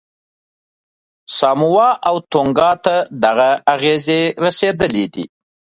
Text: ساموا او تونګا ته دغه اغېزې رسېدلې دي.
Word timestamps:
ساموا 1.35 1.89
او 2.07 2.15
تونګا 2.31 2.71
ته 2.85 2.95
دغه 3.23 3.49
اغېزې 3.73 4.21
رسېدلې 4.45 5.05
دي. 5.13 5.25